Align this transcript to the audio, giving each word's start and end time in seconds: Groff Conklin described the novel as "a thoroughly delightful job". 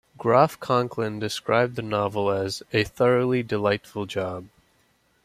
Groff 0.17 0.59
Conklin 0.59 1.19
described 1.19 1.75
the 1.75 1.83
novel 1.83 2.31
as 2.31 2.63
"a 2.73 2.83
thoroughly 2.83 3.43
delightful 3.43 4.07
job". 4.07 4.45